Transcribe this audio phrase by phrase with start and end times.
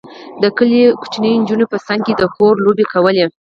[0.41, 3.25] د کلي وړو نجونو به څنګ کې د کورکو لوبې کولې.